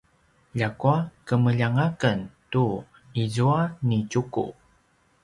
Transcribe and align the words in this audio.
ljakua 0.59 0.93
kemeljang 1.27 1.77
a 1.85 1.87
ken 2.01 2.19
tu 2.51 2.65
izua 3.23 3.59
ni 3.87 3.99
Tjuku 4.09 4.45